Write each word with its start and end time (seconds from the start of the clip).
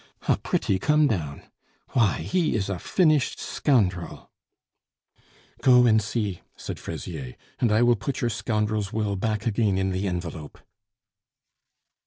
"A 0.27 0.35
pretty 0.35 0.79
come 0.79 1.05
down!... 1.05 1.43
Why, 1.89 2.21
he 2.21 2.55
is 2.55 2.69
a 2.71 2.79
finished 2.79 3.39
scoundrel." 3.39 4.31
"Go 5.61 5.85
and 5.85 6.01
see," 6.01 6.41
said 6.55 6.79
Fraisier, 6.79 7.35
"and 7.59 7.71
I 7.71 7.83
will 7.83 7.97
put 7.97 8.19
your 8.19 8.31
scoundrel's 8.31 8.91
will 8.91 9.15
back 9.15 9.45
again 9.45 9.77
in 9.77 9.91
the 9.91 10.07
envelope." 10.07 10.57